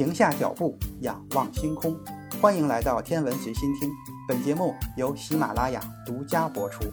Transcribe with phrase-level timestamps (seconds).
[0.00, 1.94] 停下脚步，仰望星空。
[2.40, 3.90] 欢迎来到天文随心听，
[4.26, 6.90] 本节目由喜马拉雅独家播出。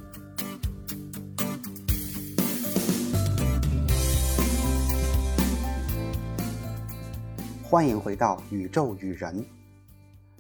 [7.64, 9.46] 欢迎回到宇宙与人。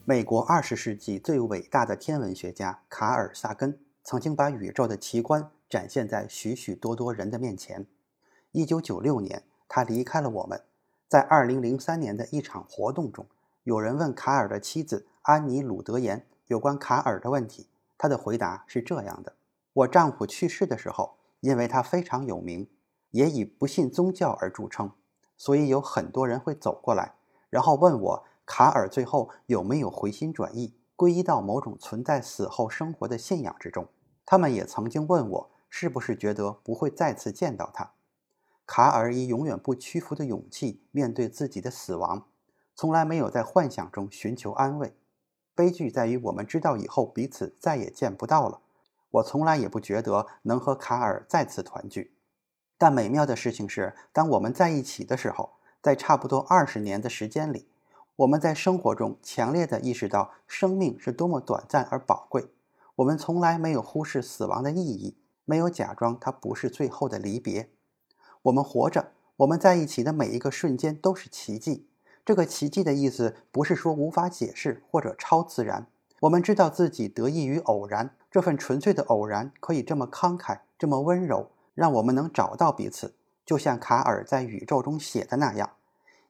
[0.04, 7.86] 美国二十世纪最伟大的天文学家卡尔萨根曾经把宇宙的奇观展现在许许多多人的面前。
[8.52, 10.62] 一九九六年，他离开了我们。
[11.08, 13.26] 在二零零三年的一场活动中，
[13.64, 17.70] 有人问卡尔的妻子安妮·鲁德言有关卡尔的问题。
[17.98, 19.34] 他的回答是这样的
[19.74, 22.70] ：“我丈夫去世的时候，因为他非常有名，
[23.12, 24.92] 也以不信宗教而著称，
[25.38, 27.16] 所以有很多人会走过来，
[27.50, 33.88] 然后问我卡尔最后有没有回心转意，皈依到某种存在死后生活的信仰之中。
[34.26, 37.94] 他们也曾经问我是不是觉得不会再次见到他。”
[38.68, 42.28] 卡尔以永远不屈服的勇气面对自己的死亡，
[42.76, 44.94] 从来没有在幻想中寻求安慰。
[45.56, 48.60] 悲剧在于我们知道以后彼此再也见不到了。
[49.10, 52.14] 我从来也不觉得能和卡尔再次团聚。
[52.78, 57.70] 但美妙的事情是，当我们在一起的时候，在差不多二十年的时间里，
[58.18, 62.52] 我们在生活中强烈地意识到生命是多么短暂而宝贵。
[62.98, 67.72] 我们从来没有忽视死亡的意义，没有假装它不是最后的离别。
[68.48, 71.86] 我们活着，我们在一起的每一个瞬间都是奇迹。
[72.26, 75.88] 这个奇迹的意思不是说无法解释或者超自然。
[76.22, 83.14] 我们知道自己得益于偶然，这份纯粹的偶然可以这么慷慨，这么温柔，让我们能找到彼此。
[83.46, 85.72] 就像卡尔在宇宙中写的那样，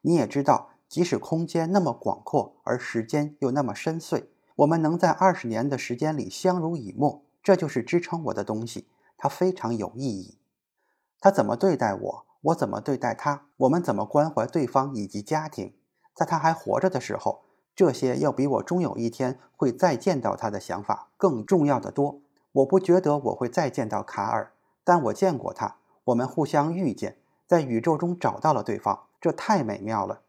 [0.02, 4.26] 你也知道，即使空间那么广阔，而时间又那么深邃，
[4.58, 8.88] 我们能在二十年的时间里相濡以沫，这就是支撑我的东西，
[9.18, 10.37] 它非常有意义。
[11.20, 15.74] 他怎么对待我，我怎么对待他，我们怎么关怀对方以及家庭，
[16.14, 17.44] 在他还活着的时候，
[17.76, 22.22] 这些要比我终有一天会再见到他的想法更重要的多。
[22.54, 24.54] 我不觉得我会再见到卡尔，
[24.84, 30.22] 但我见过他，我们互相遇见，在宇宙中找到了对方，这太美妙了。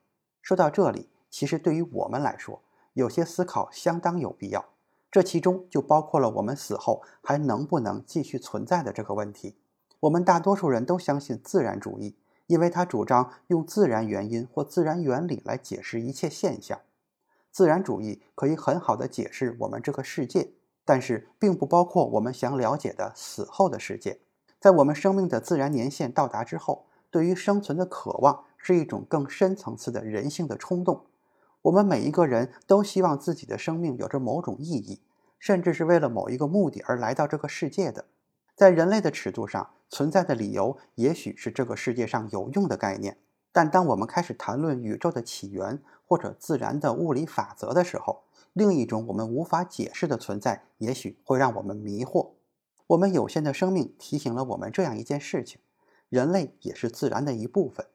[0.42, 2.62] 说到这里，其实对于我们来说，
[2.94, 4.64] 有些思考相当有必要，
[5.10, 9.56] 这其中就包括了我们死后还能不能继续存在的这个问题。
[10.00, 12.16] 我们大多数人都相信自然主义，
[12.46, 16.80] 因为他主张用自然原因或自然原理来解释一切现象。
[17.50, 20.52] 自然主义可以很好的解释我们这个世界，
[20.84, 24.20] 但是并不包括我们想了解的死后的世界。
[24.60, 31.06] 在我们生命的自然年限到达之后，对于生存的渴望是一种更深层次的人性的冲动。
[31.62, 35.00] 我们每一个人都希望自己的生命有着某种意义，
[35.40, 38.04] 甚至是为了某一个目的而来到这个世界的。
[38.58, 43.16] 在人类的尺度上存在的理由，也许是这个世界上有用的概念。
[43.52, 52.30] 但当我们开始谈论宇宙的起源或者自然的物理法则的时候，另一种我们无法解释的存在，也许会让我们迷惑。
[52.88, 55.60] 我们有限的生命提醒了我们这样一件事情：
[56.08, 57.86] 人类也是自然的一部分，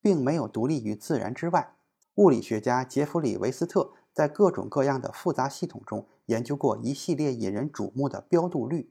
[0.00, 1.74] 并没有独立于自然之外。
[2.14, 8.88] 物理学家杰弗里·维斯特在各种各样的复杂系统中研究过一系列引人瞩目的标度律。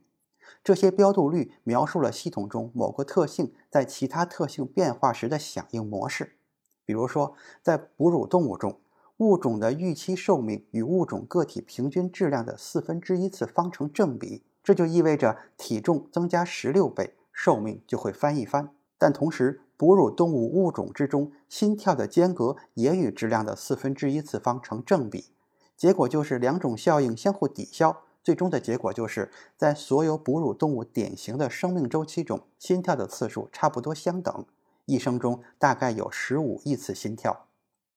[0.64, 6.38] 这些标度律描述了系统中某个特性在其他特性变化时的响应模式。
[6.86, 8.80] 比如说，在哺乳动物中，
[9.18, 18.70] 物种的预期寿命与物种个体平均质量的四分之一次方成正比，这就意味着体重增加十六倍，寿命就会翻一番。
[18.98, 25.32] 但同时，哺乳动物物种之中心跳的间隔也与质量的四分之一次方成正比，
[25.78, 28.04] 结果就是两种效应相互抵消。
[28.24, 34.46] 最终的结果就是在所有哺乳动物典型的生命周期中，心跳的次数差不多相等，
[34.86, 37.48] 一生中大概有十五亿次心跳。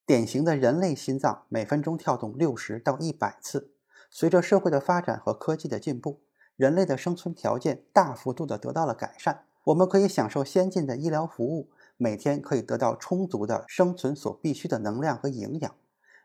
[0.07, 3.71] 典型的人类心脏每分钟跳动六十到一百次。
[4.11, 6.21] 随着社会的发展和科技的进步，
[6.57, 15.75] 人类的生存条件大幅度的得到了改善，我们可以享受先进的医疗服务，每天可以得到充足的生存所必需的能量和营养。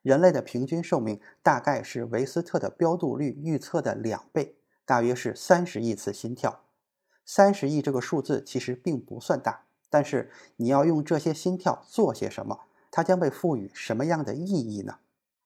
[0.01, 4.55] 人类的平均寿命大概是维斯特的标度率预测的两倍，
[4.85, 6.61] 大约是三十亿次心跳。
[7.25, 12.61] 三十亿这个数字其实并不算大，但是你要用这些心跳做些什么？
[12.89, 14.99] 它将被赋予什么样的意义呢？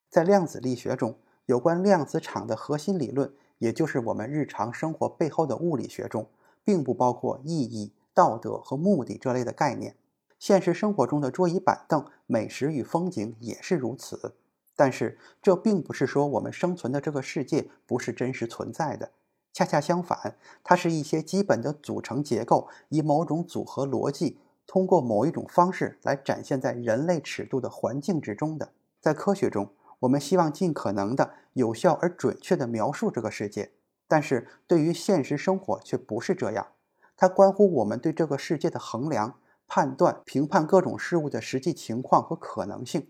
[0.09, 1.17] 在量子力学中，
[1.47, 6.29] 有关量子场的核心理论，也就是我们日常生活背后的物理学中，
[6.63, 9.97] 并不包括意义、道德和目的这类的概念。
[10.39, 14.35] 现实生活中的桌椅板凳、美食与风景也是如此。
[14.75, 19.12] 但是这并不是说我们生存的这个世界不是真实存在的，
[19.54, 28.70] 恰恰相反，它是一些基本的组成结构，以某种组合逻辑，通过某一种方式来展现在人类尺度的环境之中的。
[29.00, 33.72] 在科学中，我们希望尽可能的有效而准确地描述这个世界，
[34.08, 36.68] 但是对于现实生活却不是这样。
[37.16, 43.08] 它关乎我们对这个世界的衡量、判断、评判各种事物的实际情况和可能性。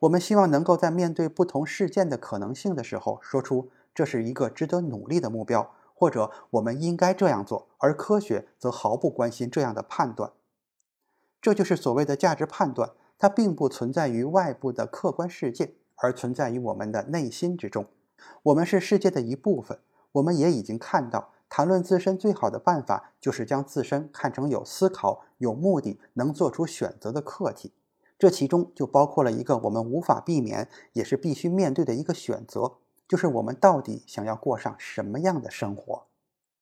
[0.00, 7.68] 我们希望能够在面对不同事件的可能性的时候，说出这是一个值得努力的目标，或者我们应该这样做。
[7.78, 10.32] 而科学则毫不关心这样的判断。
[11.40, 15.74] 这就是所谓的价值判断，它并不存在于外部的客观世界。
[16.02, 17.84] 而存在于我们的内心之中，
[18.44, 19.78] 我们是世界的一部分。
[20.12, 27.74] 我们也已经看到，谈论自身最好的办法就是将自身看成有思考、有目的、能做出选择的客体。
[28.20, 32.74] 这其中就包括了一个我们无法避免，也是必须面对的一个选择，
[33.08, 36.02] 就是我们到底想要过上什么样的生活。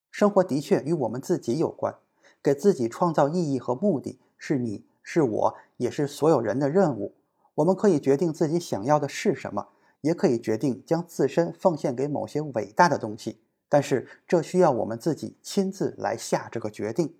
[0.09, 1.93] 生活的确与我们自己有关，
[2.41, 7.13] 给自己创造意义和目的，是你是我也是所有人的任务。
[7.55, 9.67] 我们可以决定自己想要的是什么，
[9.99, 13.41] 也可以决定将自身奉献给某些伟大的东西。
[13.67, 17.13] 但是，这需要我们自己亲自来下这个决定。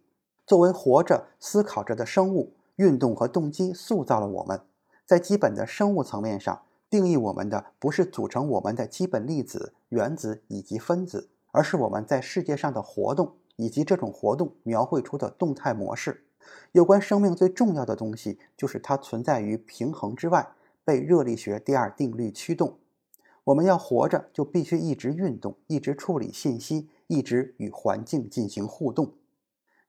[0.47, 4.61] 作为活着、思考着的生物，运动和动机塑造了我们。
[5.05, 16.23] 在基本的生物层面上，定义我们的不是组成我们的基本粒子、原子以及分子，而是我们在世界上的活动以及这种活动描绘出的动态模式。
[16.71, 20.53] 有关生命最重要的东西，就是它存在于平衡之外，
[20.85, 22.77] 被热力学第二定律驱动。
[23.43, 29.15] 我们要活着，就必须一直运动，一直处理信息，一直与环境进行互动。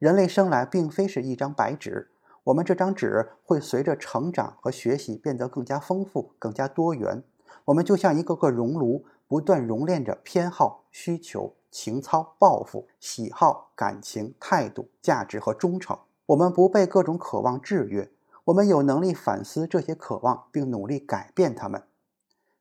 [0.00, 2.10] 人类生来并非是一张白纸，
[2.44, 7.22] 我们这张纸会随着成长和学习变得更加丰富、更加多元。
[7.66, 15.98] 我们就像一个个熔炉，不断熔炼着偏好、需求、情操、抱负、喜好、感情、态度、价值和忠诚。
[16.26, 18.10] 我们不被各种渴望制约，
[18.44, 21.82] 我们有能力反思这些渴望，并努力改变它们。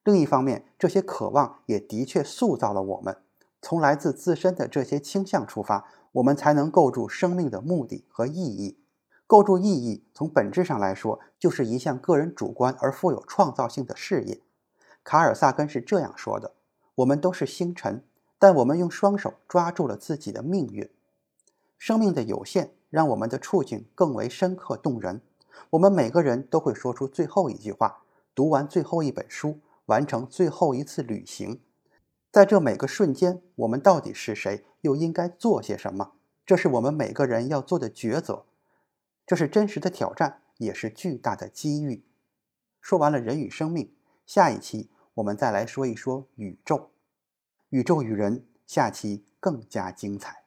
[0.04, 3.18] 另一方面，这些渴望也的确塑造了我们。
[3.62, 8.78] 从来自自身的这些倾向出发，我们才能构筑生命的目的和意义。
[9.30, 14.42] 构筑意义，从本质上来说，就是一项个人主观而富有创造性的事业。
[15.04, 16.56] 卡尔萨根是这样说的
[16.96, 18.04] ：“我们都是星辰，
[18.40, 20.90] 但我们用双手抓住了自己的命运。
[21.78, 25.22] 生命的有限。”让我们的处境更为深刻动人。
[25.70, 28.02] 我们每个人都会说出最后一句话，
[28.34, 31.62] 读完最后一本书，完成最后一次旅行。
[32.32, 36.14] 在这每个瞬间，我们到底是谁，又应该做些什么？
[36.48, 38.46] 这是我们每个人要做的抉择。
[39.30, 42.04] 这是真实的挑战，也是巨大的机遇。
[42.82, 43.94] 说完了人与生命，
[44.26, 46.90] 下一期我们再来说一说宇宙。
[47.70, 50.39] 宇宙与人，下期更加精彩。